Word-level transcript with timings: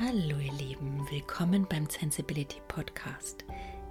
Hallo 0.00 0.38
ihr 0.40 0.52
Lieben, 0.54 1.06
willkommen 1.08 1.68
beim 1.70 1.88
Sensibility 1.88 2.60
Podcast, 2.66 3.44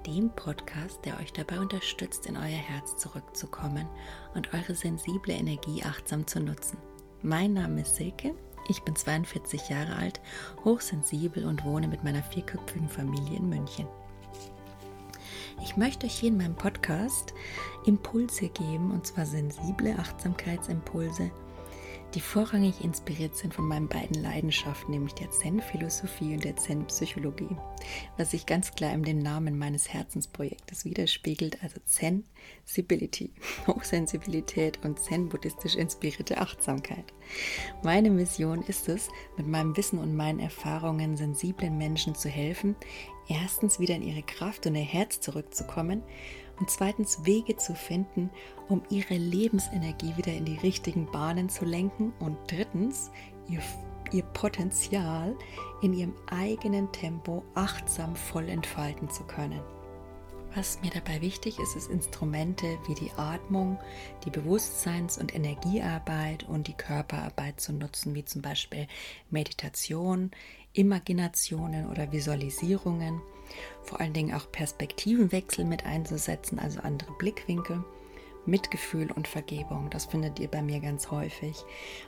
dem 0.05 0.29
Podcast, 0.31 0.99
der 1.05 1.17
euch 1.17 1.31
dabei 1.31 1.61
unterstützt, 1.61 2.25
in 2.25 2.35
euer 2.35 2.43
Herz 2.43 2.97
zurückzukommen 2.97 3.87
und 4.35 4.53
eure 4.53 4.75
sensible 4.75 5.33
Energie 5.33 5.81
achtsam 5.81 6.27
zu 6.27 6.41
nutzen. 6.41 6.77
Mein 7.21 7.53
Name 7.53 7.81
ist 7.81 7.95
Silke, 7.95 8.35
ich 8.67 8.81
bin 8.81 8.97
42 8.97 9.69
Jahre 9.69 9.95
alt, 9.95 10.19
hochsensibel 10.65 11.45
und 11.45 11.63
wohne 11.63 11.87
mit 11.87 12.03
meiner 12.03 12.21
vierköpfigen 12.21 12.89
Familie 12.89 13.37
in 13.37 13.47
München. 13.47 13.87
Ich 15.63 15.77
möchte 15.77 16.05
euch 16.05 16.15
hier 16.15 16.29
in 16.29 16.37
meinem 16.37 16.55
Podcast 16.55 17.33
Impulse 17.85 18.49
geben, 18.49 18.91
und 18.91 19.07
zwar 19.07 19.25
sensible 19.25 19.95
Achtsamkeitsimpulse, 19.97 21.31
die 22.13 22.21
vorrangig 22.21 22.83
inspiriert 22.83 23.35
sind 23.35 23.53
von 23.53 23.67
meinen 23.67 23.87
beiden 23.87 24.21
Leidenschaften, 24.21 24.91
nämlich 24.91 25.13
der 25.13 25.31
Zen-Philosophie 25.31 26.35
und 26.35 26.43
der 26.43 26.55
Zen-Psychologie, 26.55 27.55
was 28.17 28.31
sich 28.31 28.45
ganz 28.45 28.71
klar 28.71 28.93
in 28.93 29.03
dem 29.03 29.19
Namen 29.19 29.57
meines 29.57 29.91
Herzensprojektes 29.91 30.85
widerspiegelt, 30.85 31.63
also 31.63 31.79
Zen-Sibility, 31.85 33.31
Hochsensibilität 33.67 34.79
und 34.83 34.99
Zen-buddhistisch 34.99 35.75
inspirierte 35.75 36.37
Achtsamkeit. 36.37 37.05
Meine 37.83 38.11
Mission 38.11 38.61
ist 38.63 38.89
es, 38.89 39.09
mit 39.37 39.47
meinem 39.47 39.75
Wissen 39.75 39.97
und 39.97 40.15
meinen 40.15 40.39
Erfahrungen 40.39 41.17
sensiblen 41.17 41.77
Menschen 41.77 42.13
zu 42.13 42.29
helfen, 42.29 42.75
erstens 43.27 43.79
wieder 43.79 43.95
in 43.95 44.03
ihre 44.03 44.23
Kraft 44.23 44.67
und 44.67 44.75
ihr 44.75 44.81
Herz 44.81 45.19
zurückzukommen 45.19 46.03
und 46.59 46.69
zweitens 46.69 47.25
Wege 47.25 47.57
zu 47.57 47.75
finden, 47.75 48.29
um 48.69 48.83
ihre 48.89 49.15
Lebensenergie 49.15 50.15
wieder 50.17 50.33
in 50.33 50.45
die 50.45 50.57
richtigen 50.57 51.11
Bahnen 51.11 51.49
zu 51.49 51.65
lenken 51.65 52.13
und 52.19 52.37
drittens 52.47 53.11
ihr, 53.49 53.61
ihr 54.11 54.23
Potenzial 54.23 55.35
in 55.81 55.93
ihrem 55.93 56.13
eigenen 56.29 56.91
Tempo 56.91 57.43
achtsam 57.55 58.15
voll 58.15 58.49
entfalten 58.49 59.09
zu 59.09 59.23
können. 59.23 59.61
Was 60.55 60.79
mir 60.81 60.91
dabei 60.91 61.19
wichtig 61.21 61.57
ist, 61.57 61.75
ist 61.75 61.89
Instrumente 61.89 62.77
wie 62.87 62.93
die 62.93 63.11
Atmung, 63.17 63.79
die 64.23 64.29
Bewusstseins- 64.29 65.17
und 65.17 65.33
Energiearbeit 65.33 66.47
und 66.47 66.67
die 66.67 66.75
Körperarbeit 66.75 67.59
zu 67.59 67.73
nutzen, 67.73 68.13
wie 68.13 68.23
zum 68.23 68.43
Beispiel 68.43 68.87
Meditation, 69.31 70.29
Imaginationen 70.73 71.89
oder 71.89 72.11
Visualisierungen. 72.11 73.19
Vor 73.81 73.99
allen 73.99 74.13
Dingen 74.13 74.33
auch 74.33 74.51
Perspektivenwechsel 74.51 75.65
mit 75.65 75.85
einzusetzen, 75.85 76.59
also 76.59 76.79
andere 76.81 77.11
Blickwinkel. 77.17 77.83
Mitgefühl 78.45 79.09
und 79.11 79.27
Vergebung. 79.27 79.89
Das 79.89 80.05
findet 80.05 80.37
ihr 80.39 80.49
bei 80.49 80.61
mir 80.61 80.81
ganz 80.81 81.11
häufig. 81.11 81.63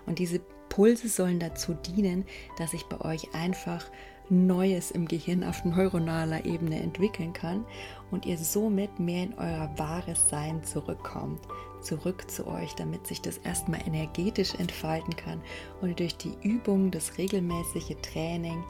Und 0.06 0.20
diese 0.20 0.42
Pulse 0.68 1.08
sollen 1.08 1.40
dazu 1.40 1.74
dienen, 1.74 2.26
dass 2.58 2.74
ich 2.74 2.84
bei 2.86 3.00
euch 3.00 3.34
einfach 3.34 3.90
Neues 4.30 4.90
im 4.90 5.08
Gehirn 5.08 5.44
auf 5.44 5.64
neuronaler 5.66 6.46
Ebene 6.46 6.82
entwickeln 6.82 7.32
kann 7.32 7.64
und 8.10 8.26
ihr 8.26 8.40
somit 8.40 9.00
mehr 9.00 9.24
in 9.24 9.34
euer 9.36 9.72
wahres 9.78 10.30
Sein 10.30 10.64
zurückkommt, 10.64 11.42
zurück 11.80 12.30
zu 12.30 12.48
euch, 12.48 12.74
damit 12.74 13.06
sich 13.06 13.22
das 13.22 13.38
erstmal 13.38 13.86
energetisch 13.86 14.56
entfalten 14.56 15.16
kann 15.16 15.42
und 15.82 16.00
durch 16.00 16.18
die 16.18 16.36
Übung, 16.42 16.90
das 16.90 17.20
regelmäßige 17.20 17.98
Training 18.02 18.64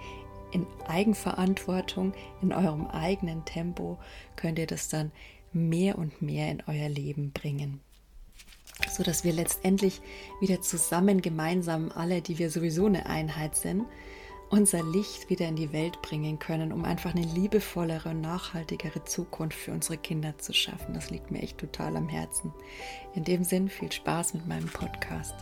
in 0.56 0.66
Eigenverantwortung, 0.88 2.14
in 2.42 2.52
eurem 2.54 2.88
eigenen 2.88 3.46
Tempo, 3.46 4.00
könnt 4.36 4.58
ihr 4.58 4.68
das 4.68 4.90
dann 4.90 5.12
mehr 5.54 5.98
und 5.98 6.22
mehr 6.22 6.50
in 6.52 6.64
euer 6.68 6.90
Leben 6.90 7.32
bringen 7.32 7.82
so 8.90 9.04
dass 9.04 9.24
wir 9.24 9.34
letztendlich 9.34 10.02
wieder 10.42 10.62
zusammen 10.62 11.22
gemeinsam 11.22 11.92
alle, 11.94 12.22
die 12.22 12.38
wir 12.38 12.50
sowieso 12.50 12.86
eine 12.86 13.06
Einheit 13.06 13.56
sind, 13.56 13.86
unser 14.50 14.84
Licht 14.84 15.30
wieder 15.30 15.48
in 15.48 15.56
die 15.56 15.74
Welt 15.74 16.02
bringen 16.02 16.40
können, 16.40 16.72
um 16.72 16.86
einfach 16.86 17.16
eine 17.16 17.26
liebevollere 17.26 18.10
und 18.10 18.22
nachhaltigere 18.22 19.04
Zukunft 19.04 19.58
für 19.58 19.72
unsere 19.72 19.98
Kinder 19.98 20.38
zu 20.38 20.54
schaffen. 20.54 20.94
Das 20.94 21.10
liegt 21.10 21.32
mir 21.32 21.42
echt 21.42 21.58
total 21.58 21.98
am 21.98 22.10
Herzen. 22.10 22.54
In 23.16 23.24
dem 23.24 23.44
Sinn 23.44 23.70
viel 23.70 23.92
Spaß 23.92 24.36
mit 24.36 24.48
meinem 24.48 24.68
Podcast. 24.68 25.34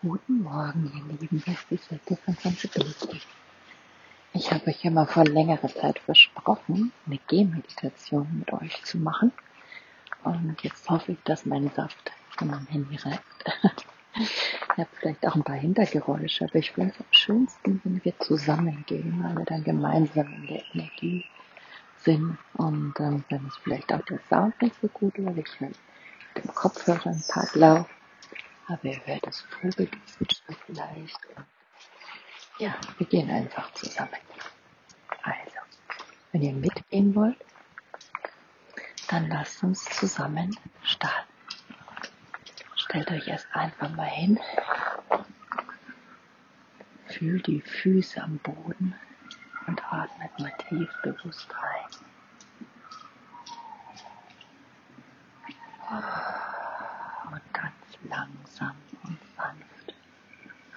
Guten 0.00 0.44
Morgen, 0.44 0.92
ihr 0.94 1.18
Lieben, 1.18 1.42
Silke 1.42 2.16
von 2.24 2.34
Sensibility. 2.34 3.20
Ich 4.32 4.52
habe 4.52 4.68
euch 4.68 4.84
ja 4.84 4.92
mal 4.92 5.08
vor 5.08 5.24
längerer 5.24 5.66
Zeit 5.66 5.98
versprochen, 5.98 6.92
eine 7.04 7.18
Gehmeditation 7.26 8.28
mit 8.38 8.52
euch 8.52 8.80
zu 8.84 8.98
machen. 8.98 9.32
Und 10.22 10.62
jetzt 10.62 10.88
hoffe 10.88 11.10
ich, 11.10 11.18
dass 11.24 11.46
mein 11.46 11.68
Saft 11.74 12.12
von 12.36 12.46
meinem 12.46 12.68
Handy 12.68 12.96
reicht. 12.96 13.22
Ich 14.14 14.84
habe 14.84 14.88
vielleicht 15.00 15.26
auch 15.26 15.34
ein 15.34 15.42
paar 15.42 15.56
Hintergeräusche, 15.56 16.44
aber 16.44 16.54
ich 16.56 16.70
finde 16.70 16.92
es 16.94 17.00
am 17.00 17.06
schönsten, 17.10 17.80
wenn 17.82 18.04
wir 18.04 18.16
zusammengehen, 18.20 19.20
weil 19.24 19.36
wir 19.38 19.44
dann 19.46 19.64
gemeinsam 19.64 20.32
in 20.32 20.46
der 20.46 20.62
Energie 20.74 21.24
sind. 21.96 22.38
Und 22.54 22.94
ähm, 23.00 23.24
dann 23.30 23.48
ist 23.48 23.58
vielleicht 23.64 23.92
auch 23.92 24.04
der 24.04 24.20
Sound 24.28 24.62
nicht 24.62 24.76
so 24.80 24.86
gut, 24.86 25.14
weil 25.18 25.40
ich 25.40 25.60
mit 25.60 25.74
dem 26.36 26.54
Kopfhörer 26.54 27.06
ein 27.06 27.24
Tag 27.26 27.56
laufe. 27.56 27.97
Aber 28.68 28.84
ihr 28.84 29.00
hört 29.06 29.26
das 29.26 29.40
Vogelgezwitscher 29.40 30.54
vielleicht. 30.66 31.18
Ja, 32.58 32.74
wir 32.98 33.06
gehen 33.06 33.30
einfach 33.30 33.72
zusammen. 33.72 34.10
Also, 35.22 35.58
wenn 36.32 36.42
ihr 36.42 36.52
mitgehen 36.52 37.14
wollt, 37.14 37.38
dann 39.08 39.28
lasst 39.28 39.62
uns 39.62 39.84
zusammen 39.84 40.56
starten. 40.82 41.32
Stellt 42.88 43.10
euch 43.10 43.28
erst 43.28 43.46
einfach 43.52 43.90
mal 43.90 44.08
hin. 44.08 44.40
Fühlt 47.06 47.46
die 47.46 47.60
Füße 47.60 48.22
am 48.22 48.38
Boden 48.38 48.94
und 49.66 49.92
atmet 49.92 50.38
mal 50.38 50.52
tief 50.68 50.90
bewusst 51.02 51.48
rein. 51.54 51.84
Und 57.30 57.52
ganz 57.52 57.74
langsam 58.08 58.74
und 59.02 59.18
sanft 59.36 59.94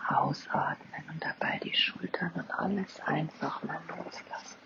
ausatmen 0.09 1.09
und 1.09 1.23
dabei 1.23 1.59
die 1.63 1.73
Schultern 1.73 2.31
und 2.34 2.52
alles 2.52 3.00
einfach 3.06 3.63
mal 3.63 3.81
loslassen. 3.88 4.59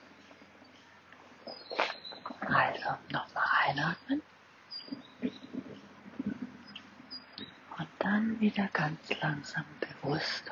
Also 2.48 2.98
nochmal 3.12 3.44
einatmen. 3.68 4.24
dann 8.06 8.40
wieder 8.40 8.68
ganz 8.72 9.00
langsam 9.20 9.66
bewusst 9.80 10.44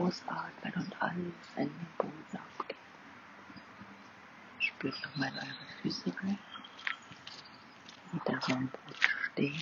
losatmen 0.00 0.72
und 0.76 1.02
alles 1.02 1.34
in 1.56 1.68
den 1.68 1.86
Boden 1.98 2.24
abgeben. 2.32 2.80
Spürt 4.58 5.02
nochmal 5.02 5.28
in 5.28 5.38
eure 5.38 5.82
Füße 5.82 6.12
rein. 6.22 6.38
Da 8.24 8.40
so 8.40 8.52
am 8.54 8.68
Boden 8.68 8.96
stehen. 9.32 9.60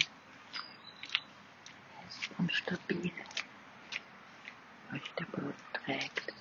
Fest 2.07 2.31
und 2.39 2.53
stabil. 2.53 3.13
Euch 4.93 5.15
der 5.19 5.25
Boden 5.27 5.55
trägt. 5.73 6.35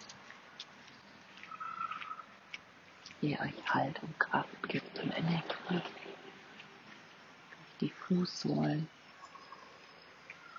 Ihr 3.22 3.40
euch 3.40 3.74
Halt 3.74 4.02
und 4.04 4.20
Kraft 4.20 4.70
gibt 4.70 5.00
und 5.00 5.12
Energie. 5.18 5.82
Die 7.82 7.90
Fußsohlen 7.90 8.88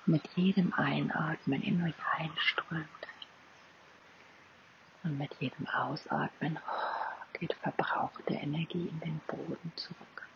mit 0.07 0.23
jedem 0.35 0.73
Einatmen 0.75 1.63
in 1.63 1.83
euch 1.83 1.95
einströmt. 2.17 2.89
Und 5.05 5.19
mit 5.19 5.35
jedem 5.41 5.67
Ausatmen 5.69 6.59
geht 7.35 7.55
verbrauchte 7.55 8.35
Energie 8.35 8.89
in 8.89 9.01
den 9.01 9.21
Boden 9.27 9.73
zurück. 9.77 10.27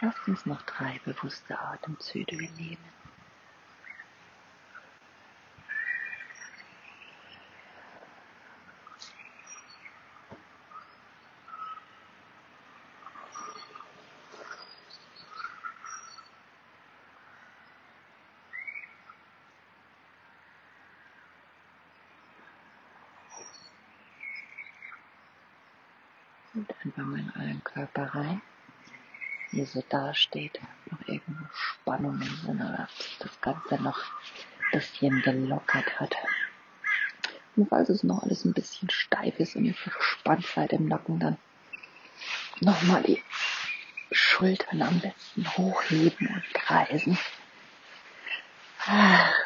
Lasst 0.00 0.26
uns 0.26 0.46
noch 0.46 0.62
drei 0.62 0.98
bewusste 1.04 1.58
Atemzüge 1.58 2.36
nehmen. 2.36 3.00
und 26.54 26.74
einfach 26.84 27.04
mal 27.04 27.20
in 27.20 27.32
euren 27.36 27.64
Körper 27.64 28.14
rein. 28.14 28.40
Wie 29.52 29.59
so 29.72 29.82
dasteht, 29.88 30.60
noch 30.90 31.06
irgendwo 31.06 31.44
Spannungen 31.52 32.40
sind 32.44 32.60
oder 32.60 32.88
das 33.18 33.40
Ganze 33.40 33.76
noch 33.76 33.98
ein 33.98 34.78
bisschen 34.78 35.22
gelockert 35.22 36.00
hat. 36.00 36.14
Und 37.56 37.68
falls 37.68 37.88
es 37.88 38.02
noch 38.02 38.22
alles 38.22 38.44
ein 38.44 38.52
bisschen 38.52 38.90
steif 38.90 39.38
ist 39.38 39.56
und 39.56 39.64
ihr 39.64 39.74
verspannt 39.74 40.46
seid 40.46 40.72
im 40.72 40.86
Nacken, 40.86 41.18
dann 41.18 41.36
nochmal 42.60 43.02
die 43.02 43.22
Schultern 44.12 44.82
am 44.82 45.00
besten 45.00 45.46
hochheben 45.56 46.26
und 46.28 46.54
kreisen. 46.54 47.18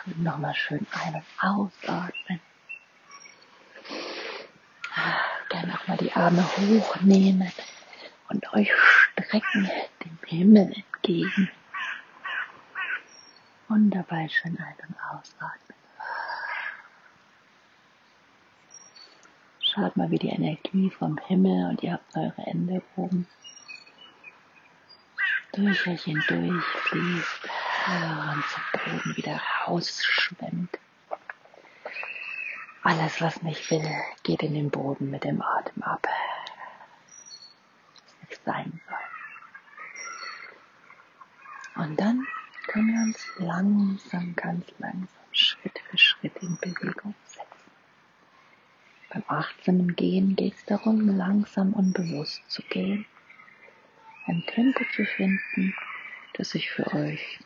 Und 0.07 0.23
nochmal 0.23 0.55
schön 0.55 0.87
ein- 0.93 1.15
und 1.15 1.25
ausatmen. 1.39 2.41
Gerne 5.49 5.73
nochmal 5.73 5.97
die 5.99 6.13
Arme 6.13 6.45
hochnehmen 6.57 7.53
und 8.29 8.53
euch 8.55 8.71
strecken 9.35 9.71
dem 10.05 10.19
Himmel 10.27 10.73
entgegen. 10.73 11.51
Und 13.69 13.91
dabei 13.91 14.29
schön 14.29 14.57
ein- 14.59 14.89
und 14.89 14.97
ausatmen. 15.11 15.79
Schaut 19.61 19.97
mal, 19.97 20.11
wie 20.11 20.19
die 20.19 20.29
Energie 20.29 20.91
vom 20.91 21.19
Himmel 21.27 21.71
und 21.71 21.83
ihr 21.83 21.95
habt 21.95 22.17
eure 22.17 22.47
Ende 22.47 22.83
oben 22.97 23.27
durch 25.53 25.87
euch 25.87 26.03
hindurch 26.05 26.65
fließt 26.65 27.49
und 27.87 28.45
zum 28.49 28.63
Boden 28.73 29.17
wieder 29.17 29.41
rausschwemmt. 29.67 30.79
Alles, 32.83 33.21
was 33.21 33.43
nicht 33.43 33.71
will, 33.71 33.89
geht 34.25 34.43
in 34.43 34.55
den 34.55 34.71
Boden 34.71 35.11
mit 35.11 35.25
dem 35.25 35.41
Atem 35.41 35.83
ab. 35.83 36.07
Was 37.95 38.31
nicht 38.31 38.45
sein 38.45 38.81
soll. 38.89 39.04
Und 41.77 41.99
dann 41.99 42.27
können 42.69 42.95
wir 42.95 43.03
uns 43.03 43.27
langsam, 43.39 44.35
ganz 44.37 44.65
langsam, 44.79 45.09
Schritt 45.33 45.79
für 45.91 45.99
Schritt 45.99 46.37
in 46.41 46.57
Bewegung 46.59 47.15
setzen. 47.25 47.45
Beim 49.11 49.25
achtsamen 49.27 49.97
Gehen 49.97 50.37
geht 50.37 50.55
es 50.55 50.65
darum, 50.65 51.17
langsam 51.17 51.73
und 51.73 51.93
bewusst 51.93 52.43
zu 52.49 52.63
gehen. 52.63 53.07
Ein 54.27 54.45
Tempo 54.47 54.85
zu 54.95 55.05
finden, 55.05 55.75
das 56.35 56.51
sich 56.51 56.71
für 56.71 56.87
euch 56.95 57.41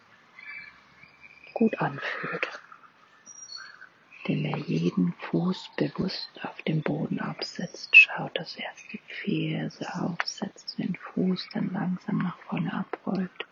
gut 1.55 1.79
anfühlt. 1.81 2.49
Indem 4.25 4.45
ihr 4.45 4.59
jeden 4.59 5.15
Fuß 5.15 5.71
bewusst 5.77 6.31
auf 6.43 6.61
dem 6.63 6.83
Boden 6.83 7.19
absetzt. 7.19 7.97
Schaut, 7.97 8.39
dass 8.39 8.57
erst 8.57 8.93
die 8.93 9.01
Ferse 9.09 9.87
aufsetzt, 9.95 10.79
den 10.79 10.95
Fuß 10.97 11.49
dann 11.55 11.73
langsam 11.73 12.19
nach 12.19 12.39
vorne 12.41 12.73
abrollt. 12.73 13.47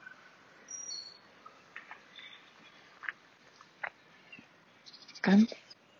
Ganz 5.27 5.57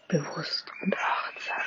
bewusst 0.07 0.73
und 0.83 0.97
achtsam 0.97 1.63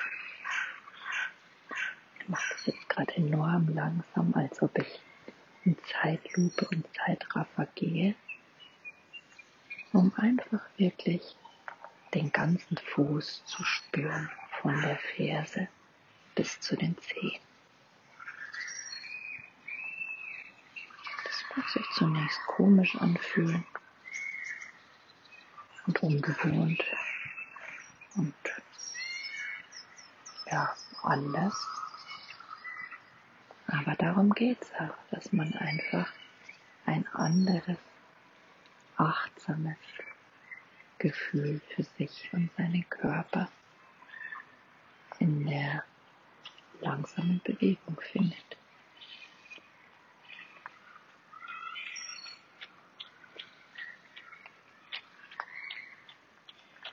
mache 2.30 2.54
das 2.54 2.66
jetzt 2.68 2.90
gerade 2.90 3.14
enorm 3.16 3.68
langsam, 3.74 4.34
als 4.36 4.62
ob 4.62 4.78
ich 4.78 5.02
in 5.66 5.76
Zeitlupe 5.84 6.68
und 6.70 6.86
Zeitraffer 6.96 7.68
gehe, 7.76 8.16
um 9.92 10.14
einfach 10.16 10.62
wirklich 10.78 11.36
den 12.14 12.32
ganzen 12.32 12.78
Fuß 12.78 13.44
zu 13.46 13.64
spüren, 13.64 14.30
von 14.62 14.80
der 14.82 14.98
Ferse 14.98 15.68
bis 16.36 16.60
zu 16.60 16.76
den 16.76 16.98
Zehen. 17.00 17.42
Das 21.24 21.44
mag 21.56 21.70
sich 21.70 21.86
zunächst 21.96 22.40
komisch 22.48 22.96
anfühlen 22.96 23.66
und 25.88 26.04
ungewohnt 26.04 26.84
und 28.19 28.33
ja, 30.51 30.75
anders. 31.04 31.54
Aber 33.68 33.95
darum 33.95 34.33
geht 34.33 34.62
es 34.62 34.71
auch, 34.74 34.98
dass 35.12 35.31
man 35.31 35.54
einfach 35.54 36.12
ein 36.86 37.07
anderes, 37.13 37.77
achtsames 38.98 39.77
Gefühl 40.98 41.62
für 41.74 41.83
sich 41.83 42.30
und 42.33 42.50
seinen 42.57 42.88
Körper 42.89 43.50
in 45.19 45.45
der 45.45 45.83
langsamen 46.81 47.39
Bewegung 47.44 47.98
findet. 48.01 48.59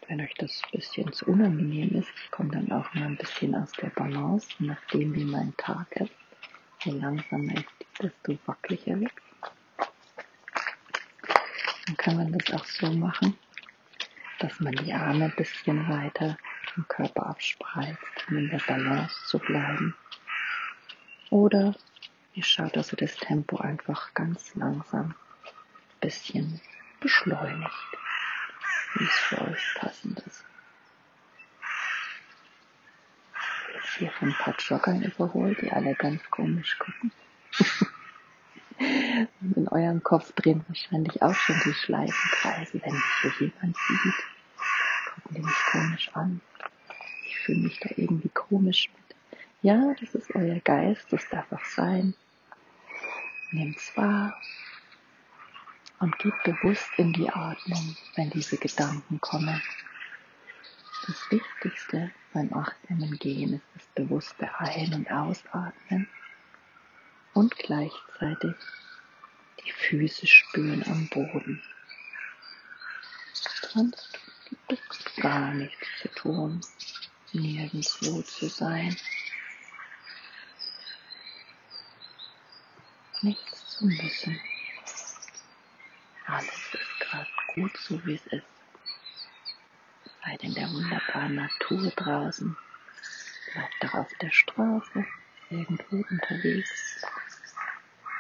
Wenn 0.09 0.21
euch 0.21 0.35
das 0.35 0.63
ein 0.65 0.79
bisschen 0.79 1.13
zu 1.13 1.27
unangenehm 1.27 1.97
ist, 1.97 2.09
ich 2.25 2.31
komme 2.31 2.51
dann 2.51 2.71
auch 2.71 2.93
mal 2.95 3.07
ein 3.07 3.17
bisschen 3.17 3.55
aus 3.57 3.73
der 3.73 3.89
Balance, 3.89 4.49
nachdem 4.61 5.15
wie 5.15 5.25
mein 5.25 5.53
Tag 5.57 5.91
ist. 5.97 6.13
Je 6.85 6.93
langsamer 6.93 7.55
ist, 7.55 7.67
desto 8.01 8.39
wackeliger 8.47 9.01
wird 9.01 9.13
Dann 11.87 11.97
kann 11.97 12.17
man 12.17 12.33
das 12.39 12.55
auch 12.55 12.65
so 12.65 12.93
machen, 12.93 13.37
dass 14.39 14.61
man 14.61 14.75
die 14.77 14.93
Arme 14.93 15.25
ein 15.25 15.35
bisschen 15.37 15.89
weiter 15.89 16.37
vom 16.73 16.87
Körper 16.87 17.27
abspreizt, 17.27 17.99
um 18.29 18.37
in 18.37 18.51
der 18.51 18.61
Balance 18.67 19.15
zu 19.27 19.41
bleiben. 19.41 19.97
Oder 21.31 21.75
ihr 22.35 22.45
schaut, 22.45 22.77
dass 22.77 22.93
ihr 22.93 22.99
das 22.99 23.17
Tempo 23.17 23.57
einfach 23.57 24.15
ganz 24.15 24.55
langsam 24.55 25.15
ein 25.43 26.01
bisschen 26.01 26.61
beschleunigt, 27.01 27.73
es 29.01 29.11
für 29.11 29.41
euch 29.43 29.75
passend 29.75 30.21
ist. 30.21 30.45
Jetzt 33.75 33.97
hier 33.99 34.11
von 34.13 34.29
ein 34.29 34.35
paar 34.35 34.55
Joggern 34.59 35.03
überholt, 35.03 35.61
die 35.61 35.71
alle 35.71 35.95
ganz 35.95 36.23
komisch 36.31 36.79
gucken. 36.79 37.13
Und 39.41 39.57
in 39.57 39.69
eurem 39.69 40.03
Kopf 40.03 40.33
drehen 40.33 40.65
wahrscheinlich 40.69 41.23
auch 41.23 41.35
schon 41.35 41.61
die 41.65 41.75
Schleifenkreise, 41.75 42.81
wenn 42.83 42.93
mich 42.93 43.05
so 43.23 43.45
jemand 43.45 43.77
sieht. 43.77 44.15
Gucken 45.15 45.35
die 45.35 45.43
mich 45.43 45.65
komisch 45.73 46.11
an. 46.15 46.41
Ich 47.27 47.39
fühle 47.39 47.61
mich 47.61 47.81
da 47.81 47.91
irgendwie 47.97 48.29
komisch 48.31 48.91
mit. 48.95 49.17
Ja, 49.63 49.95
das 49.99 50.15
ist 50.15 50.35
euer 50.35 50.61
Geist, 50.61 51.07
das 51.11 51.29
darf 51.31 51.51
auch 51.53 51.65
sein. 51.65 52.15
Nehmt's 53.51 53.97
wahr 53.97 54.35
und 56.01 56.19
geht 56.19 56.43
bewusst 56.45 56.91
in 56.97 57.13
die 57.13 57.29
Atmung, 57.31 57.97
wenn 58.15 58.31
diese 58.31 58.57
Gedanken 58.57 59.21
kommen. 59.21 59.63
Das 61.07 61.31
Wichtigste 61.31 62.11
beim 62.33 62.53
achtsamen 62.53 63.19
Gehen 63.19 63.55
ist 63.55 63.65
das 63.75 63.87
bewusste 63.95 64.59
Ein- 64.59 64.95
und 64.95 65.11
Ausatmen 65.11 66.09
und 67.35 67.55
gleichzeitig 67.57 68.55
die 69.65 69.73
Füße 69.73 70.27
spüren 70.27 70.83
am 70.87 71.09
Boden. 71.09 71.63
Sonst 73.73 74.19
gibt 74.49 74.73
es 74.73 75.15
gar 75.17 75.53
nichts 75.55 75.87
zu 76.01 76.09
tun, 76.09 76.61
nirgendwo 77.33 78.23
zu 78.23 78.49
sein, 78.49 78.97
nichts 83.23 83.77
zu 83.77 83.87
müssen. 83.87 84.41
Alles 86.37 86.75
ist 86.75 87.01
gerade 87.01 87.31
gut 87.55 87.75
so, 87.79 88.05
wie 88.05 88.17
es 88.17 88.27
ist. 88.27 88.47
Seid 90.23 90.45
in 90.45 90.53
der 90.53 90.71
wunderbaren 90.71 91.35
Natur 91.35 91.91
draußen, 91.97 92.55
bleibt 93.55 93.85
auch 93.87 94.01
auf 94.01 94.13
der 94.21 94.31
Straße, 94.31 95.07
irgendwo 95.49 96.05
unterwegs 96.11 97.03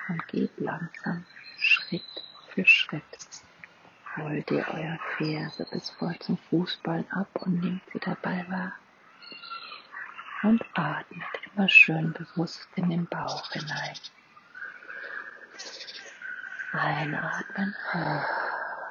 und 0.09 0.27
geht 0.29 0.51
langsam 0.57 1.27
Schritt 1.59 2.25
für 2.55 2.65
Schritt. 2.65 3.03
Rollt 4.17 4.51
ihr 4.51 4.67
euer 4.67 4.99
Ferse 5.19 5.67
bis 5.71 5.91
vor 5.91 6.15
zum 6.21 6.39
Fußballen 6.49 7.11
ab 7.11 7.29
und 7.41 7.61
nehmt 7.61 7.83
sie 7.93 7.99
dabei 7.99 8.47
wahr. 8.49 8.73
Und 10.43 10.65
atmet 10.73 11.29
immer 11.55 11.69
schön 11.69 12.15
bewusst 12.15 12.67
in 12.77 12.89
den 12.89 13.07
Bauch 13.09 13.53
hinein. 13.53 13.99
Einatmen 16.79 17.75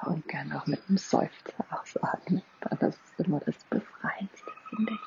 und 0.04 0.28
gern 0.28 0.52
auch 0.54 0.66
mit 0.68 0.82
einem 0.88 0.98
Seufzer 0.98 1.66
ausatmen. 1.70 2.42
Das 2.62 2.96
ist 2.96 3.20
immer 3.20 3.40
das 3.40 3.56
Befreiendste, 3.66 4.52
finde 4.70 4.94
ich. 4.94 5.00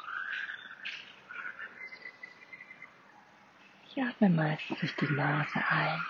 Ich 3.90 4.02
atme 4.02 4.30
meistens 4.30 4.78
durch 4.78 4.96
die 4.96 5.12
Nase 5.12 5.60
ein 5.68 6.00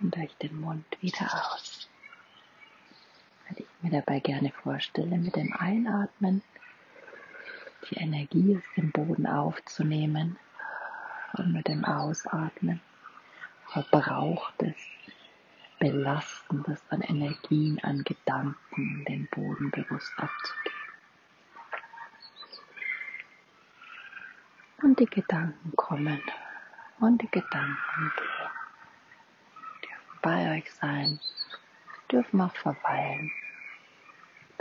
und 0.00 0.16
durch 0.16 0.34
den 0.38 0.60
Mund 0.60 0.84
wieder 1.00 1.26
aus. 1.32 1.88
Weil 3.48 3.58
ich 3.60 3.66
mir 3.82 3.90
dabei 3.90 4.20
gerne 4.20 4.50
vorstelle, 4.62 5.18
mit 5.18 5.36
dem 5.36 5.52
Einatmen 5.52 6.42
die 7.90 7.96
Energie 7.96 8.56
aus 8.56 8.74
dem 8.76 8.90
Boden 8.90 9.26
aufzunehmen 9.26 10.38
und 11.34 11.52
mit 11.52 11.68
dem 11.68 11.84
Ausatmen 11.84 12.80
verbrauchtes, 13.72 14.76
belastendes 15.78 16.82
an 16.90 17.02
Energien, 17.02 17.78
an 17.82 18.02
Gedanken 18.04 19.04
den 19.04 19.28
Boden 19.28 19.70
bewusst 19.70 20.12
abzugeben. 20.16 20.80
Und 24.82 24.98
die 24.98 25.06
Gedanken 25.06 25.76
kommen 25.76 26.20
und 27.00 27.22
die 27.22 27.30
Gedanken 27.30 28.12
gehen. 28.16 28.50
Dürfen 29.82 30.18
bei 30.22 30.56
euch 30.56 30.72
sein, 30.74 31.20
dürfen 32.10 32.40
auch 32.40 32.54
verweilen. 32.56 33.30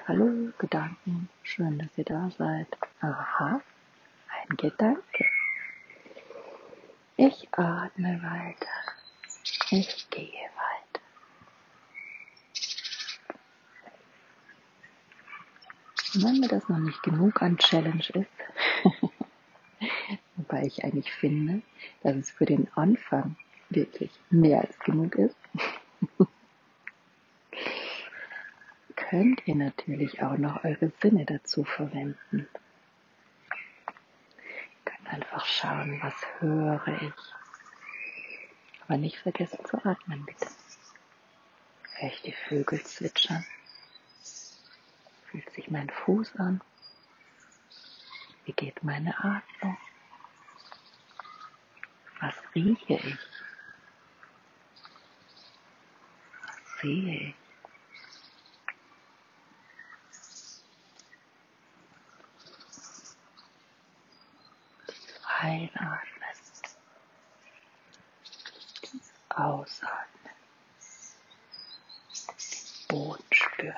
Hallo 0.07 0.51
Gedanken, 0.57 1.29
schön, 1.43 1.79
dass 1.79 1.97
ihr 1.97 2.05
da 2.05 2.29
seid. 2.37 2.67
Aha, 3.01 3.61
ein 4.27 4.57
Gedanke. 4.57 5.25
Ich 7.15 7.47
atme 7.51 8.21
weiter. 8.23 8.78
Ich 9.71 10.09
gehe 10.09 10.25
weiter. 10.25 11.01
Und 16.15 16.23
wenn 16.23 16.39
mir 16.39 16.47
das 16.47 16.67
noch 16.69 16.79
nicht 16.79 17.03
genug 17.03 17.39
an 17.43 17.59
Challenge 17.59 18.03
ist, 18.13 18.31
wobei 20.37 20.63
ich 20.63 20.83
eigentlich 20.83 21.11
finde, 21.11 21.61
dass 22.01 22.15
es 22.15 22.31
für 22.31 22.47
den 22.47 22.67
Anfang 22.73 23.35
wirklich 23.69 24.09
mehr 24.31 24.61
als 24.61 24.79
genug 24.79 25.13
ist, 25.15 25.37
könnt 28.95 29.47
ihr 29.47 29.55
natürlich 29.55 30.23
auch 30.23 30.37
noch 30.37 30.63
eure 30.63 30.91
Sinne 30.99 31.25
dazu 31.25 31.63
verwenden. 31.63 32.17
Ihr 32.31 32.47
könnt 34.85 35.13
einfach 35.13 35.45
schauen, 35.45 35.99
was 36.01 36.15
höre 36.39 37.01
ich. 37.03 37.13
Aber 38.89 38.97
nicht 38.97 39.19
vergessen 39.19 39.63
zu 39.65 39.77
atmen, 39.85 40.25
bitte. 40.25 40.47
Höre 41.93 42.09
ich 42.09 42.23
die 42.23 42.33
Vögel 42.33 42.83
zwitschern? 42.83 43.45
Fühlt 45.29 45.47
sich 45.51 45.69
mein 45.69 45.91
Fuß 45.91 46.37
an? 46.37 46.59
Wie 48.45 48.51
geht 48.53 48.83
meine 48.83 49.15
Atmung? 49.19 49.77
Was 52.19 52.33
rieche 52.55 52.95
ich? 52.95 53.17
Was 56.47 56.81
sehe 56.81 57.15
ich? 57.27 57.35
Einatmen. 65.41 66.18
Ausatmen. 69.39 70.35
Den 72.37 72.87
Boden 72.87 73.23
spüren. 73.31 73.75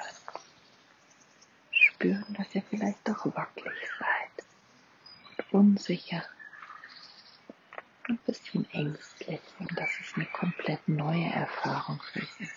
Spüren, 1.71 2.33
dass 2.33 2.55
ihr 2.55 2.63
vielleicht 2.63 3.07
doch 3.07 3.25
wackelig 3.35 3.73
seid. 3.99 4.45
Und 5.37 5.53
unsicher. 5.53 6.23
Ein 8.09 8.17
bisschen 8.25 8.69
ängstlich. 8.71 9.41
Und 9.59 9.77
das 9.77 9.89
ist 9.99 10.15
eine 10.15 10.25
komplett 10.25 10.87
neue 10.87 11.29
Erfahrung 11.29 12.01
für 12.11 12.21
euch. 12.21 12.49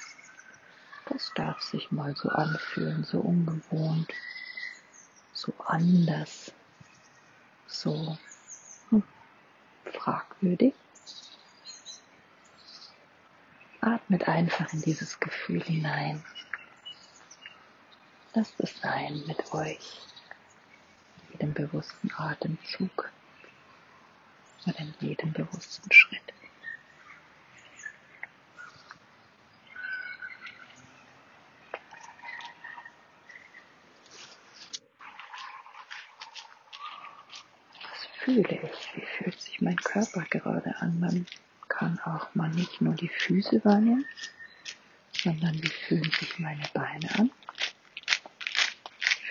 Das 1.06 1.30
darf 1.34 1.60
sich 1.60 1.90
mal 1.92 2.16
so 2.16 2.30
anfühlen, 2.30 3.04
so 3.04 3.20
ungewohnt, 3.20 4.10
so 5.34 5.52
anders, 5.66 6.50
so 7.66 8.16
fragwürdig. 9.92 10.74
Atmet 13.84 14.26
einfach 14.26 14.72
in 14.72 14.80
dieses 14.80 15.20
Gefühl 15.20 15.62
hinein. 15.62 16.24
Lasst 18.32 18.54
es 18.58 18.80
sein 18.80 19.22
mit 19.26 19.52
euch, 19.52 20.00
jedem 21.32 21.52
bewussten 21.52 22.10
Atemzug 22.16 23.12
und 24.64 24.80
in 24.80 24.94
jedem 25.00 25.32
bewussten 25.32 25.92
Schritt. 25.92 26.32
fühle 38.24 38.48
ich? 38.48 38.96
Wie 38.96 39.04
fühlt 39.04 39.38
sich 39.38 39.60
mein 39.60 39.76
Körper 39.76 40.22
gerade 40.30 40.74
an? 40.80 41.26
Kann 41.76 41.98
auch 42.04 42.32
mal 42.34 42.48
nicht 42.50 42.80
nur 42.80 42.94
die 42.94 43.08
Füße 43.08 43.64
wahrnehmen, 43.64 44.06
sondern 45.12 45.60
wie 45.62 45.68
fühlen 45.68 46.10
sich 46.18 46.38
meine 46.38 46.64
Beine 46.72 47.08
an? 47.18 47.30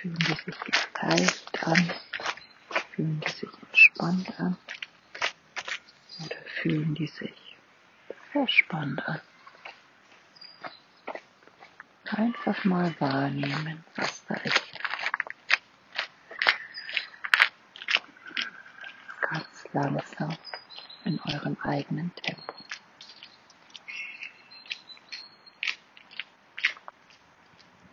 Fühlen 0.02 0.18
die 0.20 0.34
sich 0.34 0.56
leicht 1.02 1.64
an? 1.64 1.94
Fühlen 2.96 3.22
die 3.22 3.32
sich 3.32 3.50
entspannt 3.70 4.40
an? 4.40 4.58
Oder 6.26 6.42
fühlen 6.62 6.94
die 6.96 7.08
sich 7.08 7.58
verspannt 8.32 9.08
an? 9.08 9.22
Einfach 12.06 12.64
mal 12.66 12.94
wahrnehmen, 13.00 13.86
was 13.96 14.26
da 14.26 14.36
ist. 14.36 14.74
langsam 19.74 20.38
in 21.14 21.34
eurem 21.34 21.58
eigenen 21.62 22.12
Tempo. 22.16 22.54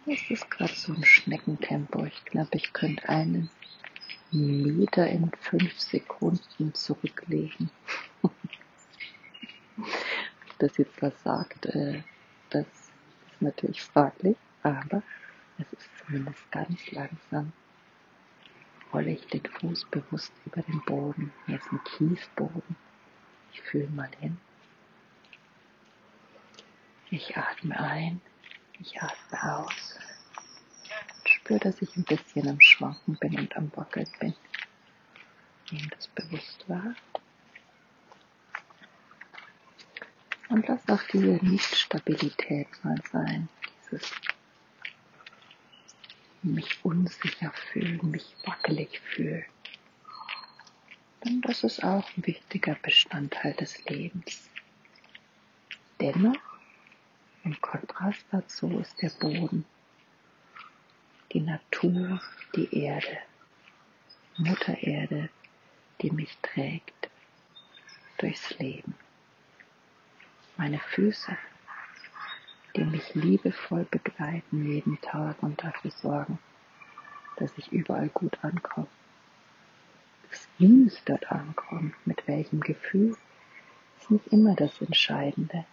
Es 0.07 0.31
ist 0.31 0.51
gerade 0.51 0.73
so 0.73 0.93
ein 0.93 1.05
Schneckentempo. 1.05 2.05
Ich 2.05 2.25
glaube, 2.25 2.51
ich 2.55 2.73
könnte 2.73 3.09
einen 3.09 3.51
Meter 4.31 5.07
in 5.09 5.31
fünf 5.41 5.79
Sekunden 5.79 6.75
zurücklegen. 6.75 7.71
Ob 8.23 8.33
das 10.59 10.77
jetzt 10.79 11.01
was 11.03 11.23
sagt, 11.23 11.67
äh, 11.67 12.03
das 12.49 12.67
ist 12.67 13.41
natürlich 13.41 13.83
fraglich, 13.83 14.37
aber 14.63 15.03
es 15.59 15.73
ist 15.73 15.89
zumindest 15.99 16.51
ganz 16.51 16.91
langsam 16.91 17.53
rolle 18.93 19.13
ich 19.13 19.27
den 19.29 19.45
Fuß 19.45 19.87
bewusst 19.91 20.33
über 20.47 20.63
den 20.63 20.81
Boden. 20.85 21.33
Hier 21.47 21.57
ist 21.57 21.73
ein 21.73 21.81
Kiesboden. 21.85 22.77
Ich 23.53 23.61
fühle 23.63 23.89
mal 23.89 24.11
hin. 24.21 24.39
Ich 27.11 27.37
atme 27.37 27.79
ein, 27.79 28.21
ich 28.79 29.01
atme 29.03 29.57
aus 29.57 29.99
und 31.19 31.29
spüre, 31.29 31.59
dass 31.59 31.83
ich 31.83 31.97
ein 31.97 32.05
bisschen 32.05 32.49
am 32.49 32.61
Schwanken 32.61 33.17
bin 33.17 33.37
und 33.39 33.57
am 33.57 33.73
Wackeln 33.75 34.07
bin. 34.21 34.35
Nehme 35.73 35.89
das 35.89 36.07
bewusst 36.09 36.69
wahr. 36.69 36.95
Und 40.49 40.67
lass 40.67 40.89
auch 40.89 41.03
diese 41.13 41.45
Nichtstabilität 41.45 42.69
mal 42.85 43.01
sein, 43.13 43.49
dieses 43.83 44.13
mich 46.43 46.85
unsicher 46.85 47.53
fühlen, 47.73 48.11
mich 48.11 48.35
wackelig 48.45 49.01
fühlen. 49.01 49.45
Denn 51.25 51.43
das 51.43 51.65
ist 51.65 51.85
auch 51.85 52.09
ein 52.17 52.27
wichtiger 52.27 52.77
Bestandteil 52.77 53.53
des 53.55 53.85
Lebens. 53.85 54.49
Dennoch, 56.01 56.41
im 57.45 57.61
Kontrast 57.61 58.25
dazu 58.31 58.79
ist 58.79 59.01
der 59.03 59.11
Boden, 59.11 59.67
die 61.33 61.41
Natur, 61.41 62.21
die 62.57 62.75
Erde, 62.75 63.19
Mutter 64.39 64.77
Erde, 64.83 65.29
die 66.01 66.11
mich 66.11 66.37
trägt 66.41 67.11
durchs 68.19 68.59
Leben. 68.59 68.95
Meine 70.57 70.79
Füße, 70.79 71.37
die 72.77 72.85
mich 72.85 73.15
liebevoll 73.15 73.87
begleiten 73.91 74.73
jeden 74.73 75.01
Tag 75.01 75.43
und 75.43 75.63
dafür 75.63 75.91
sorgen, 75.91 76.39
dass 77.37 77.57
ich 77.59 77.71
überall 77.73 78.09
gut 78.09 78.39
ankomme. 78.43 78.89
Wie 80.61 80.89
ich 80.89 81.03
dort 81.07 81.33
ankomme, 81.33 81.95
mit 82.05 82.29
welchem 82.29 82.61
Gefühl, 82.61 83.17
ist 83.99 84.11
nicht 84.11 84.27
immer 84.27 84.55
das 84.55 84.79
Entscheidende. 84.83 85.65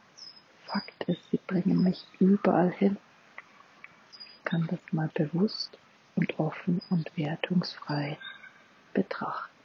Fakt 0.65 1.03
ist, 1.09 1.29
sie 1.29 1.41
bringen 1.45 1.83
mich 1.83 2.07
überall 2.19 2.71
hin. 2.71 2.95
Ich 4.27 4.45
kann 4.45 4.65
das 4.67 4.79
mal 4.93 5.09
bewusst 5.13 5.77
und 6.15 6.39
offen 6.39 6.81
und 6.89 7.11
wertungsfrei 7.17 8.17
betrachten. 8.93 9.57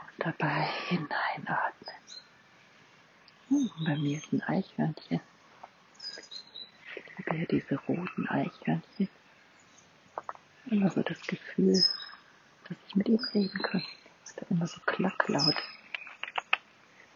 Und 0.00 0.26
dabei 0.26 0.70
hineinatmen. 0.88 1.94
Hm, 3.48 3.70
bei 3.84 3.96
mir 3.96 4.16
ist 4.16 4.32
ein 4.32 4.42
Eichhörnchen. 4.44 5.20
Ich 6.96 7.18
liebe 7.18 7.36
ja 7.36 7.44
diese 7.44 7.76
roten 7.76 8.26
Eichhörnchen. 8.26 9.10
Immer 10.70 10.90
so 10.90 11.02
das 11.02 11.20
Gefühl, 11.22 11.74
dass 12.68 12.76
ich 12.86 12.94
mit 12.94 13.08
ihm 13.08 13.18
reden 13.34 13.60
kann. 13.62 13.82
Das 14.22 14.30
ist 14.30 14.50
immer 14.50 14.66
so 14.66 14.80
klacklaut. 14.86 15.56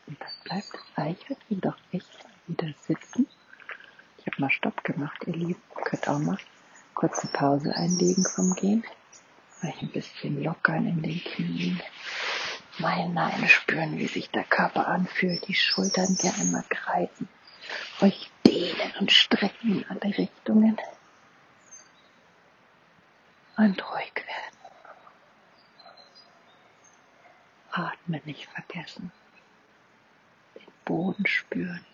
Und 0.07 0.21
dann 0.21 0.29
bleibt 0.45 0.73
das 0.73 0.83
Eichhörnchen 0.97 1.61
doch 1.61 1.77
echt 1.93 2.27
wieder 2.47 2.75
sitzen. 2.87 3.27
Ich 4.19 4.27
habe 4.27 4.41
mal 4.41 4.51
Stopp 4.51 4.83
gemacht, 4.83 5.23
ihr 5.27 5.35
Lieben. 5.35 5.63
Könnt 5.85 6.09
auch 6.09 6.19
mal 6.19 6.39
kurze 6.95 7.29
Pause 7.29 7.75
einlegen 7.75 8.25
vom 8.25 8.55
Gehen. 8.55 8.85
Weil 9.63 9.71
ich 9.71 9.83
ein 9.83 9.93
bisschen 9.93 10.43
lockern 10.43 10.87
in 10.87 11.03
den 11.03 11.23
Knien 11.23 11.81
mal 12.79 12.97
hinein 12.97 13.49
spüren, 13.49 13.99
wie 13.99 14.09
sich 14.09 14.31
der 14.31 14.45
Körper 14.45 14.89
anfühlt, 14.89 15.47
die 15.47 15.55
Schultern 15.55 16.17
gerne 16.17 16.45
mal 16.47 16.65
kreisen 16.69 17.29
euch 18.01 18.31
dehnen 18.47 18.93
und 19.01 19.13
strecken 19.13 19.79
in 19.79 19.85
alle 19.89 20.19
Richtungen 20.19 20.77
und 23.57 23.83
ruhig 23.91 24.15
werden. 24.17 24.55
Atmen 27.71 28.21
nicht 28.25 28.47
vergessen. 28.47 29.11
Den 30.55 30.73
Boden 30.85 31.27
spüren. 31.27 31.85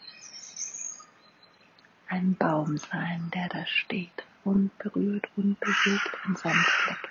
Ein 2.09 2.35
Baum 2.35 2.77
sein, 2.77 3.31
der 3.35 3.49
da 3.49 3.65
steht, 3.67 4.25
unberührt, 4.45 5.29
unbewegt 5.37 6.11
an 6.25 6.37
seinem 6.37 6.65
Fleck. 6.65 7.11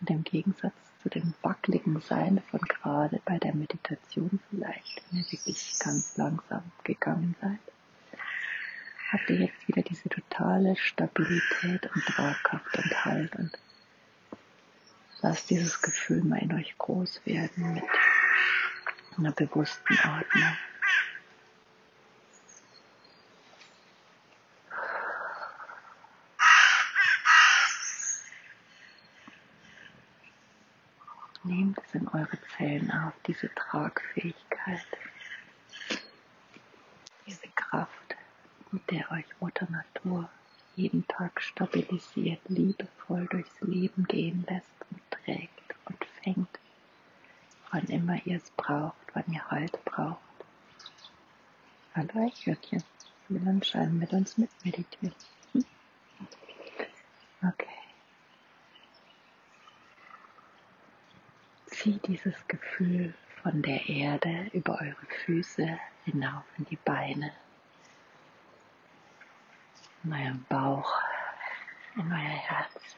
Und 0.00 0.10
im 0.10 0.24
Gegensatz 0.24 0.74
zu 1.02 1.08
dem 1.08 1.34
wackeligen 1.42 2.00
Sein 2.00 2.42
von 2.50 2.60
gerade 2.60 3.20
bei 3.24 3.38
der 3.38 3.54
Meditation 3.54 4.40
vielleicht, 4.48 5.02
wenn 5.10 5.20
ihr 5.20 5.32
wirklich 5.32 5.78
ganz 5.78 6.16
langsam 6.16 6.62
gegangen 6.84 7.34
seid, 7.40 7.58
ihr 9.30 9.46
jetzt 9.46 9.68
wieder 9.68 9.82
diese 9.82 10.08
totale 10.08 10.76
Stabilität 10.76 11.88
und 11.94 12.04
Tragkraft 12.04 12.76
und 12.76 13.04
Halt 13.04 13.36
und 13.36 13.58
lasst 15.22 15.50
dieses 15.50 15.80
Gefühl 15.80 16.22
mal 16.22 16.38
in 16.38 16.52
euch 16.52 16.76
groß 16.78 17.20
werden 17.24 17.74
mit 17.74 17.84
einer 19.16 19.32
bewussten 19.32 19.98
Atmung. 19.98 20.56
Nehmt 31.42 31.78
es 31.78 31.94
in 31.94 32.06
eure 32.08 32.38
Zellen 32.56 32.90
auf, 32.90 33.14
diese 33.26 33.52
Tragfähigkeit, 33.54 34.86
diese 37.26 37.48
Kraft, 37.56 38.16
mit 38.70 38.88
der 38.90 39.10
euch 39.10 39.24
Mutter 39.40 39.66
Natur 39.70 40.28
jeden 40.76 41.06
Stabilisiert, 41.70 42.40
liebevoll 42.48 43.26
durchs 43.26 43.60
Leben 43.60 44.04
gehen 44.04 44.44
lässt 44.48 44.74
und 44.90 45.00
trägt 45.10 45.74
und 45.84 46.04
fängt, 46.22 46.58
wann 47.70 47.84
immer 47.86 48.20
ihr 48.26 48.36
es 48.38 48.50
braucht, 48.50 48.96
wann 49.14 49.24
ihr 49.32 49.48
Halt 49.50 49.84
braucht. 49.84 50.18
Hallo 51.94 52.26
Eichhörnchen, 52.26 52.82
will 53.28 53.46
anscheinend 53.46 54.00
mit 54.00 54.12
uns 54.12 54.36
mitmeditieren. 54.36 55.14
Hm? 55.52 55.64
Okay. 57.42 57.66
Zieht 61.66 62.04
dieses 62.08 62.34
Gefühl 62.48 63.14
von 63.42 63.62
der 63.62 63.88
Erde 63.88 64.50
über 64.52 64.80
eure 64.80 65.06
Füße 65.24 65.78
hinauf 66.04 66.44
in 66.58 66.64
die 66.64 66.78
Beine, 66.84 67.32
in 70.02 70.12
euren 70.12 70.44
Bauch, 70.48 71.00
in 72.00 72.12
euer 72.12 72.18
Herz. 72.18 72.96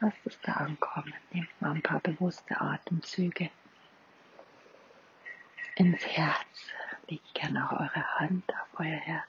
Lasst 0.00 0.26
es 0.26 0.40
da 0.40 0.52
ankommen. 0.54 1.14
Nehmt 1.32 1.62
mal 1.62 1.72
ein 1.72 1.82
paar 1.82 2.00
bewusste 2.00 2.60
Atemzüge 2.60 3.50
ins 5.76 6.04
Herz. 6.04 6.72
Legt 7.08 7.34
gerne 7.34 7.64
auch 7.66 7.80
eure 7.80 8.18
Hand 8.18 8.44
auf 8.52 8.80
euer 8.80 8.98
Herz. 8.98 9.26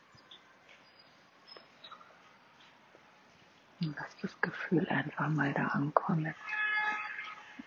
Und 3.81 3.95
lasst 3.95 4.23
das 4.23 4.41
Gefühl 4.41 4.87
einfach 4.89 5.29
mal 5.29 5.53
da 5.53 5.67
ankommen 5.67 6.33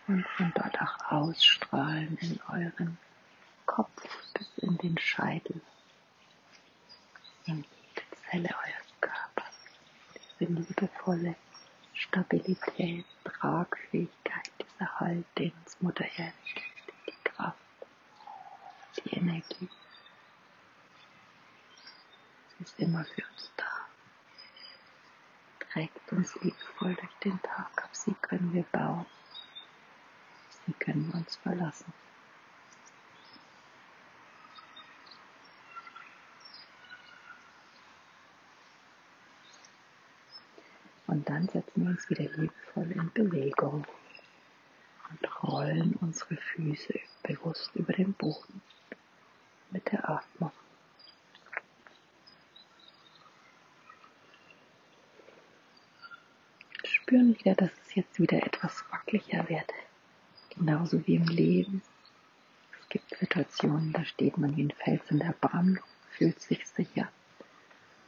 und 0.08 0.26
von 0.30 0.52
dort 0.54 0.80
auch 0.80 1.12
ausstrahlen 1.12 2.18
in 2.20 2.40
euren 2.48 2.98
Kopf 3.64 4.02
bis 4.34 4.58
in 4.58 4.76
den 4.78 4.98
Scheitel, 4.98 5.60
in 7.46 7.64
jede 7.64 8.02
Zelle 8.28 8.48
eures. 8.48 8.81
Diese 10.42 10.54
liebevolle 10.54 11.36
Stabilität, 11.94 13.04
Tragfähigkeit, 13.22 14.50
dieser 14.58 14.98
Halt, 14.98 15.24
den 15.38 15.52
uns 15.64 15.80
Mutter 15.80 16.04
Erde 16.16 16.32
gibt, 16.52 16.92
die 17.06 17.30
Kraft, 17.30 17.56
die 18.96 19.10
Energie. 19.10 19.68
Sie 22.58 22.64
ist 22.64 22.80
immer 22.80 23.04
für 23.04 23.22
uns 23.22 23.52
da. 23.56 23.86
Trägt 25.70 26.10
uns 26.12 26.34
liebevoll 26.42 26.96
durch 26.96 27.14
den 27.22 27.40
Tag. 27.42 27.84
Auf 27.84 27.94
sie 27.94 28.14
können 28.14 28.52
wir 28.52 28.64
bauen. 28.64 29.06
Sie 30.66 30.72
können 30.72 31.08
uns 31.14 31.36
verlassen. 31.36 31.92
Und 41.12 41.28
dann 41.28 41.46
setzen 41.46 41.84
wir 41.84 41.90
uns 41.90 42.08
wieder 42.08 42.22
liebevoll 42.22 42.90
in 42.90 43.12
Bewegung 43.12 43.86
und 45.10 45.42
rollen 45.42 45.94
unsere 46.00 46.36
Füße 46.36 46.98
bewusst 47.22 47.70
über 47.74 47.92
den 47.92 48.14
Boden 48.14 48.62
mit 49.72 49.92
der 49.92 50.08
Atmung. 50.08 50.52
Spüren 56.82 57.38
wieder, 57.38 57.56
dass 57.56 57.72
es 57.84 57.94
jetzt 57.94 58.18
wieder 58.18 58.38
etwas 58.38 58.82
wackeliger 58.90 59.46
wird. 59.50 59.70
Genauso 60.56 61.06
wie 61.06 61.16
im 61.16 61.26
Leben. 61.26 61.82
Es 62.80 62.88
gibt 62.88 63.18
Situationen, 63.18 63.92
da 63.92 64.02
steht 64.06 64.38
man 64.38 64.56
wie 64.56 64.62
ein 64.62 64.70
Fels 64.70 65.10
in 65.10 65.18
der 65.18 65.34
Bahn, 65.38 65.78
fühlt 66.12 66.40
sich 66.40 66.66
sicher. 66.66 67.06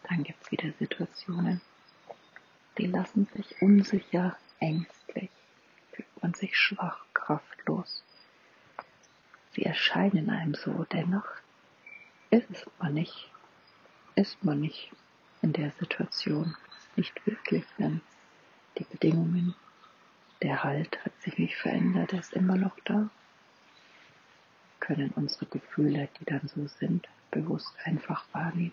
Dann 0.08 0.24
gibt 0.24 0.42
es 0.42 0.50
wieder 0.50 0.72
Situationen, 0.78 1.60
die 2.78 2.86
lassen 2.86 3.26
sich 3.34 3.60
unsicher, 3.62 4.36
ängstlich, 4.58 5.30
fühlt 5.92 6.22
man 6.22 6.34
sich 6.34 6.56
schwach, 6.56 7.04
kraftlos. 7.14 8.02
Sie 9.52 9.62
erscheinen 9.62 10.30
einem 10.30 10.54
so, 10.54 10.84
dennoch 10.92 11.26
ist 12.30 12.66
man 12.80 12.94
nicht, 12.94 13.30
ist 14.16 14.42
man 14.42 14.60
nicht 14.60 14.90
in 15.42 15.52
der 15.52 15.70
Situation, 15.72 16.56
nicht 16.96 17.24
wirklich, 17.26 17.64
denn 17.78 18.00
die 18.78 18.84
Bedingungen, 18.84 19.54
der 20.42 20.64
Halt 20.64 21.04
hat 21.04 21.12
sich 21.22 21.38
nicht 21.38 21.56
verändert, 21.56 22.12
er 22.12 22.20
ist 22.20 22.32
immer 22.32 22.56
noch 22.56 22.76
da. 22.84 23.08
Können 24.80 25.12
unsere 25.14 25.46
Gefühle, 25.46 26.08
die 26.18 26.24
dann 26.24 26.48
so 26.48 26.66
sind, 26.66 27.08
bewusst 27.30 27.72
einfach 27.84 28.24
wahrnehmen. 28.32 28.72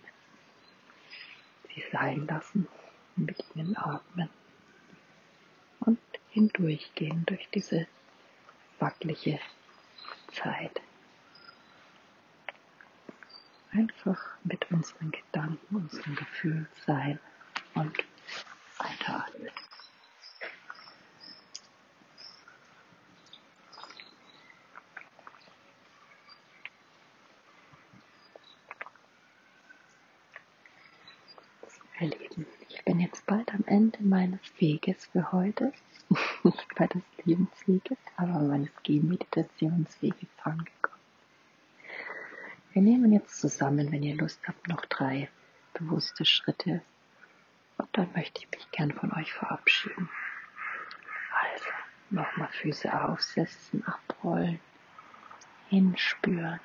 Sie 1.69 1.83
sein 1.91 2.25
lassen 2.27 2.67
mit 3.15 3.43
ihnen 3.55 3.75
atmen 3.77 4.29
und 5.81 5.99
hindurchgehen 6.29 7.25
durch 7.25 7.47
diese 7.53 7.87
wackelige 8.79 9.39
Zeit. 10.33 10.81
Einfach 13.71 14.19
mit 14.43 14.69
unseren 14.71 15.11
Gedanken, 15.11 15.75
unseren 15.75 16.15
Gefühlen 16.15 16.67
sein 16.85 17.19
und 17.73 17.97
weiteratmen. 18.77 19.51
Ich 32.03 32.60
bin 32.91 32.99
jetzt 32.99 33.25
bald 33.25 33.53
am 33.53 33.63
Ende 33.67 34.03
meines 34.03 34.41
Weges 34.59 35.05
für 35.05 35.31
heute. 35.31 35.71
Nicht 36.43 36.77
meines 36.77 37.03
Lebensweges, 37.23 37.97
aber 38.17 38.39
meines 38.39 38.69
Gehmeditationsweges 38.83 40.27
angekommen. 40.43 40.99
Wir 42.73 42.81
nehmen 42.81 43.13
jetzt 43.13 43.39
zusammen, 43.39 43.93
wenn 43.93 44.03
ihr 44.03 44.17
Lust 44.17 44.45
habt, 44.45 44.67
noch 44.67 44.83
drei 44.87 45.29
bewusste 45.73 46.25
Schritte. 46.25 46.81
Und 47.77 47.87
dann 47.93 48.11
möchte 48.11 48.41
ich 48.41 48.51
mich 48.51 48.69
gern 48.71 48.91
von 48.91 49.13
euch 49.13 49.31
verabschieden. 49.31 50.09
Also, 51.33 51.69
nochmal 52.09 52.49
Füße 52.51 52.91
aufsetzen, 52.91 53.85
abrollen, 53.87 54.59
hinspüren, 55.69 56.59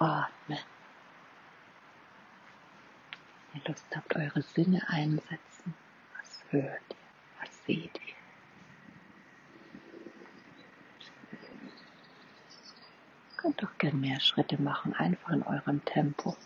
atmen 0.00 0.58
ihr 3.56 3.70
Lust 3.72 3.86
habt, 3.94 4.14
eure 4.16 4.42
Sinne 4.42 4.82
einsetzen. 4.88 5.74
Was 6.18 6.40
hört 6.50 6.82
ihr? 6.90 6.96
Was 7.40 7.64
seht 7.66 7.94
ihr? 7.94 8.14
Ihr 13.30 13.36
könnt 13.36 13.62
doch 13.62 13.78
gern 13.78 14.00
mehr 14.00 14.20
Schritte 14.20 14.60
machen, 14.60 14.94
einfach 14.94 15.30
in 15.30 15.42
eurem 15.42 15.84
Tempo. 15.84 16.36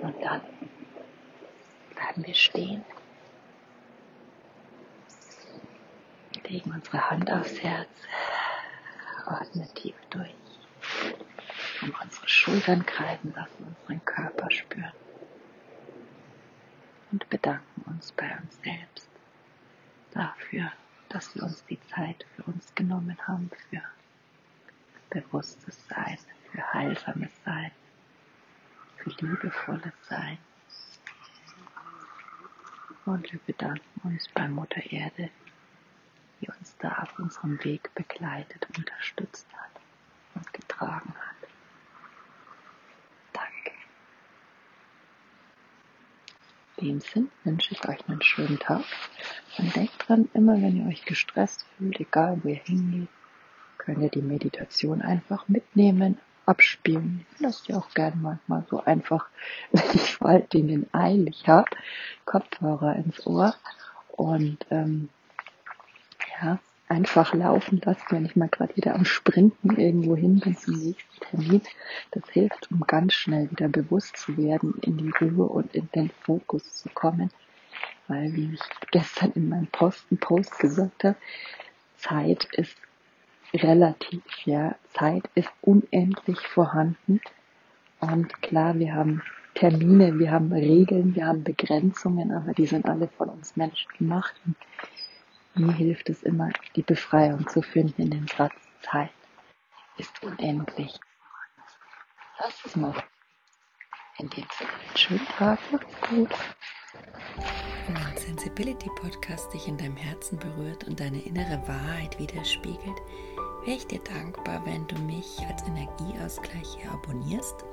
Und 0.00 0.22
dann 0.22 0.40
bleiben 1.94 2.26
wir 2.26 2.34
stehen. 2.34 2.84
Legen 6.48 6.72
unsere 6.72 7.10
Hand 7.10 7.30
aufs 7.30 7.60
Herz, 7.62 7.90
atmen 9.28 9.68
tief 9.74 9.94
durch. 10.10 10.34
Und 11.82 11.94
unsere 12.00 12.28
Schultern 12.28 12.84
kreisen 12.84 13.32
lassen, 13.34 13.76
unseren 13.80 14.04
Körper 14.04 14.50
spüren. 14.50 14.92
Und 17.10 17.28
bedanken 17.30 17.82
uns 17.86 18.12
bei 18.12 18.36
uns 18.36 18.60
selbst 18.62 19.08
dafür, 20.12 20.72
dass 21.08 21.34
wir 21.34 21.42
uns 21.44 21.64
die 21.66 21.80
Zeit 21.88 22.26
für 22.36 22.42
uns 22.44 22.74
genommen 22.74 23.16
haben, 23.26 23.50
für 23.70 23.82
bewusstes 25.10 25.86
Sein, 25.88 26.18
für 26.50 26.72
heilsames 26.72 27.30
Sein, 27.44 27.70
für 28.96 29.10
liebevolles 29.10 29.94
Sein. 30.08 30.38
Und 33.06 33.32
wir 33.32 33.40
bedanken 33.46 34.00
uns 34.02 34.28
bei 34.34 34.46
Mutter 34.48 34.82
Erde, 34.92 35.30
die 36.40 36.48
uns 36.48 36.76
da 36.78 36.98
auf 37.02 37.18
unserem 37.18 37.62
Weg 37.64 37.94
begleitet, 37.94 38.66
unterstützt 38.76 39.46
hat 39.52 39.82
und 40.34 40.52
getragen 40.52 41.14
hat. 41.14 41.48
Danke. 43.32 43.72
In 46.76 46.88
dem 46.88 47.00
Sinn 47.00 47.30
wünsche 47.44 47.72
ich 47.74 47.88
euch 47.88 48.08
einen 48.08 48.22
schönen 48.22 48.58
Tag 48.58 48.84
und 49.58 49.74
denkt 49.74 50.08
dran, 50.08 50.28
immer 50.34 50.54
wenn 50.54 50.76
ihr 50.76 50.88
euch 50.88 51.04
gestresst 51.04 51.66
fühlt, 51.76 51.98
egal 52.00 52.40
wo 52.42 52.48
ihr 52.48 52.56
hingeht, 52.56 53.08
könnt 53.78 54.02
ihr 54.02 54.10
die 54.10 54.22
Meditation 54.22 55.02
einfach 55.02 55.48
mitnehmen, 55.48 56.18
abspielen. 56.46 57.26
Ich 57.34 57.40
lasse 57.40 57.64
die 57.66 57.74
auch 57.74 57.90
gerne 57.90 58.16
manchmal 58.16 58.64
so 58.70 58.82
einfach, 58.82 59.28
wenn 59.72 59.82
ich 59.94 60.16
vor 60.16 60.28
allen 60.28 60.86
eilig 60.92 61.48
habe, 61.48 61.70
Kopfhörer 62.24 62.96
ins 62.96 63.26
Ohr 63.26 63.54
und 64.08 64.58
ähm, 64.70 65.10
ja, 66.42 66.58
einfach 66.88 67.34
laufen 67.34 67.80
lassen, 67.84 68.04
wenn 68.10 68.24
ich 68.24 68.36
mal 68.36 68.48
gerade 68.48 68.76
wieder 68.76 68.94
am 68.94 69.04
Sprinten 69.04 69.76
irgendwo 69.76 70.16
hin 70.16 70.40
bin 70.40 70.56
zum 70.56 70.74
nächsten 70.74 71.20
Termin. 71.20 71.62
Das 72.12 72.28
hilft, 72.30 72.70
um 72.70 72.80
ganz 72.86 73.14
schnell 73.14 73.50
wieder 73.50 73.68
bewusst 73.68 74.16
zu 74.16 74.36
werden, 74.36 74.74
in 74.82 74.96
die 74.96 75.12
Ruhe 75.20 75.46
und 75.46 75.74
in 75.74 75.88
den 75.94 76.10
Fokus 76.22 76.74
zu 76.74 76.88
kommen. 76.90 77.30
Weil, 78.06 78.32
wie 78.34 78.54
ich 78.54 78.60
gestern 78.90 79.32
in 79.32 79.50
meinem 79.50 79.66
Posten-Post 79.66 80.58
gesagt 80.58 81.04
habe, 81.04 81.16
Zeit 81.98 82.44
ist 82.52 82.76
relativ, 83.54 84.22
ja. 84.44 84.74
Zeit 84.94 85.28
ist 85.34 85.50
unendlich 85.60 86.40
vorhanden. 86.40 87.20
Und 88.00 88.40
klar, 88.42 88.78
wir 88.78 88.94
haben 88.94 89.22
Termine, 89.54 90.18
wir 90.18 90.30
haben 90.30 90.52
Regeln, 90.52 91.14
wir 91.14 91.26
haben 91.26 91.44
Begrenzungen, 91.44 92.32
aber 92.32 92.52
die 92.54 92.66
sind 92.66 92.86
alle 92.86 93.08
von 93.08 93.28
uns 93.28 93.56
Menschen 93.56 93.88
gemacht. 93.98 94.34
Und 94.46 94.54
mir 95.54 95.72
hilft 95.72 96.08
es 96.10 96.22
immer, 96.22 96.50
die 96.76 96.82
Befreiung 96.82 97.48
zu 97.48 97.62
finden 97.62 98.02
in 98.02 98.10
den 98.10 98.28
Satz 98.28 98.54
Zeit 98.82 99.10
ist 99.98 100.22
unendlich. 100.22 100.98
Das 102.38 102.64
ist 102.64 102.76
mal 102.76 102.94
in 104.18 104.28
dem 104.30 104.46
Sinne. 104.56 104.70
Schönen 104.94 105.26
Tag, 105.26 105.58
macht's 105.72 106.00
gut. 106.08 106.30
Wenn 107.86 107.96
ein 107.96 108.16
Sensibility 108.16 108.88
Podcast 108.96 109.52
dich 109.52 109.66
in 109.66 109.76
deinem 109.76 109.96
Herzen 109.96 110.38
berührt 110.38 110.84
und 110.84 111.00
deine 111.00 111.20
innere 111.22 111.66
Wahrheit 111.66 112.18
widerspiegelt, 112.18 112.98
wäre 113.64 113.76
ich 113.76 113.86
dir 113.86 114.00
dankbar, 114.00 114.64
wenn 114.66 114.86
du 114.86 114.96
mich 115.02 115.38
als 115.48 115.62
Energieausgleich 115.64 116.76
hier 116.78 116.90
abonnierst 116.92 117.64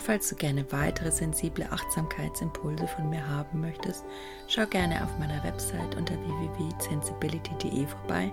und 0.00 0.06
falls 0.06 0.30
du 0.30 0.34
gerne 0.34 0.64
weitere 0.72 1.10
sensible 1.10 1.70
Achtsamkeitsimpulse 1.70 2.88
von 2.88 3.10
mir 3.10 3.26
haben 3.28 3.60
möchtest, 3.60 4.02
schau 4.48 4.64
gerne 4.64 5.04
auf 5.04 5.18
meiner 5.18 5.44
Website 5.44 5.94
unter 5.94 6.14
www.sensibility.de 6.14 7.86
vorbei. 7.86 8.32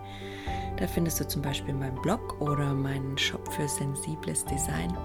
Da 0.78 0.88
findest 0.88 1.20
du 1.20 1.28
zum 1.28 1.42
Beispiel 1.42 1.74
meinen 1.74 2.02
Blog 2.02 2.40
oder 2.40 2.74
meinen 2.74 3.18
Shop 3.18 3.52
für 3.52 3.68
sensibles 3.68 4.46
Design. 4.46 4.98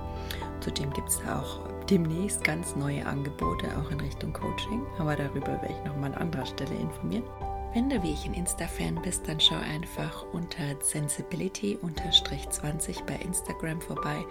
Zudem 0.60 0.92
gibt 0.92 1.08
es 1.08 1.18
auch 1.26 1.68
demnächst 1.90 2.44
ganz 2.44 2.76
neue 2.76 3.04
Angebote, 3.06 3.66
auch 3.76 3.90
in 3.90 3.98
Richtung 3.98 4.32
Coaching, 4.32 4.86
aber 4.98 5.16
darüber 5.16 5.48
werde 5.48 5.68
ich 5.68 5.84
nochmal 5.84 6.14
an 6.14 6.22
anderer 6.22 6.46
Stelle 6.46 6.76
informieren. 6.76 7.24
Wenn 7.74 7.88
du 7.88 8.02
wie 8.02 8.12
ich 8.12 8.26
ein 8.26 8.34
Insta-Fan 8.34 9.00
bist, 9.00 9.26
dann 9.26 9.40
schau 9.40 9.56
einfach 9.56 10.26
unter 10.34 10.78
Sensibility-20 10.82 13.02
bei 13.06 13.16
Instagram 13.16 13.80
vorbei 13.80 14.26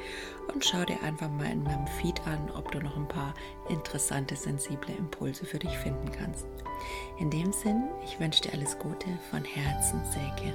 und 0.54 0.64
schau 0.64 0.86
dir 0.86 1.02
einfach 1.02 1.32
mal 1.32 1.52
in 1.52 1.64
meinem 1.64 1.88
Feed 1.88 2.22
an, 2.28 2.52
ob 2.52 2.72
du 2.72 2.80
noch 2.80 2.96
ein 2.96 3.08
paar 3.08 3.34
interessante, 3.68 4.36
sensible 4.36 4.94
Impulse 4.96 5.44
für 5.46 5.58
dich 5.58 5.76
finden 5.76 6.12
kannst. 6.12 6.46
In 7.20 7.32
dem 7.32 7.52
Sinn, 7.52 7.90
ich 8.04 8.20
wünsche 8.20 8.44
dir 8.44 8.54
alles 8.54 8.78
Gute 8.78 9.08
von 9.32 9.44
Herzen, 9.44 10.04
Säge. 10.12 10.54